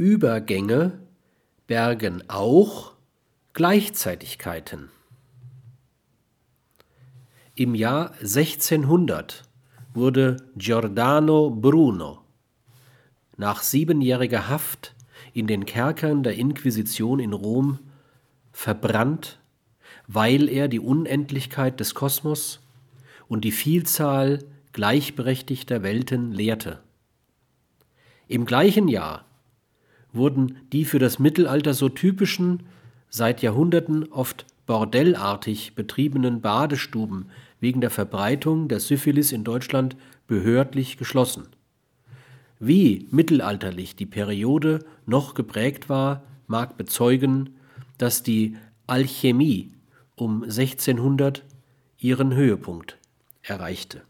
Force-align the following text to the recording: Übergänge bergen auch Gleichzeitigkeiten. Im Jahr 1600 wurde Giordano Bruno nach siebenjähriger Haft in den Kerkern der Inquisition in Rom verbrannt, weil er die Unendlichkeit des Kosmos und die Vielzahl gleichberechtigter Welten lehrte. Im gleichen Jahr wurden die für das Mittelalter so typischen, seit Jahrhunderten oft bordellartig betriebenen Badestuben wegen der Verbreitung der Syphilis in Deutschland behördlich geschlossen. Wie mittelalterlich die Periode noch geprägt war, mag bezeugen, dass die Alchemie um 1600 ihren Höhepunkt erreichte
Übergänge 0.00 0.98
bergen 1.66 2.24
auch 2.28 2.94
Gleichzeitigkeiten. 3.52 4.88
Im 7.54 7.74
Jahr 7.74 8.12
1600 8.20 9.42
wurde 9.92 10.38
Giordano 10.56 11.50
Bruno 11.50 12.22
nach 13.36 13.62
siebenjähriger 13.62 14.48
Haft 14.48 14.94
in 15.34 15.46
den 15.46 15.66
Kerkern 15.66 16.22
der 16.22 16.34
Inquisition 16.34 17.20
in 17.20 17.34
Rom 17.34 17.78
verbrannt, 18.52 19.38
weil 20.06 20.48
er 20.48 20.68
die 20.68 20.80
Unendlichkeit 20.80 21.78
des 21.78 21.94
Kosmos 21.94 22.60
und 23.28 23.44
die 23.44 23.52
Vielzahl 23.52 24.38
gleichberechtigter 24.72 25.82
Welten 25.82 26.32
lehrte. 26.32 26.80
Im 28.28 28.46
gleichen 28.46 28.88
Jahr 28.88 29.26
wurden 30.12 30.56
die 30.72 30.84
für 30.84 30.98
das 30.98 31.18
Mittelalter 31.18 31.74
so 31.74 31.88
typischen, 31.88 32.62
seit 33.08 33.42
Jahrhunderten 33.42 34.04
oft 34.12 34.46
bordellartig 34.66 35.74
betriebenen 35.74 36.40
Badestuben 36.40 37.26
wegen 37.60 37.80
der 37.80 37.90
Verbreitung 37.90 38.68
der 38.68 38.80
Syphilis 38.80 39.32
in 39.32 39.44
Deutschland 39.44 39.96
behördlich 40.26 40.96
geschlossen. 40.96 41.48
Wie 42.58 43.08
mittelalterlich 43.10 43.96
die 43.96 44.06
Periode 44.06 44.84
noch 45.06 45.34
geprägt 45.34 45.88
war, 45.88 46.22
mag 46.46 46.76
bezeugen, 46.76 47.56
dass 47.98 48.22
die 48.22 48.56
Alchemie 48.86 49.72
um 50.14 50.42
1600 50.42 51.42
ihren 51.98 52.34
Höhepunkt 52.34 52.98
erreichte 53.42 54.02